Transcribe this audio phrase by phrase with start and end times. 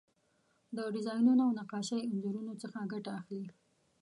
[0.75, 3.47] د ډیزاینونو او نقاشۍ انځورونو څخه ګټه اخلي.